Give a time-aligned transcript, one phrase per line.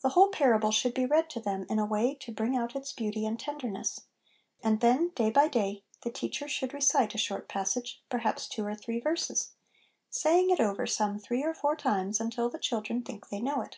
[0.00, 2.92] The whole parable should be read to them in a way to bring out its
[2.92, 4.00] beauty and tenderness;
[4.60, 8.74] and then, day by day, the teacher should recite a short passage, perhaps two or
[8.74, 9.52] three verses,
[10.10, 13.76] saying it over some three or four times until the children think they know it.